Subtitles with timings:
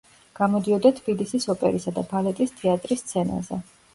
[0.37, 3.63] გამოდიოდა თბილისის ოპერისა და ბალეტის თეატრის სცენაზე.